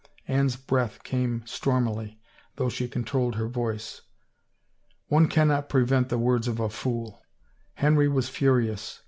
[0.27, 2.19] Anne's breath came stormily,
[2.55, 4.01] though she controlled her voice."
[5.09, 7.21] One cannot prevent the words of a fool!
[7.75, 8.99] Henry was furious.